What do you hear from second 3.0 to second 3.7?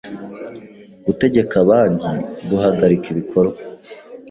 ibikorwa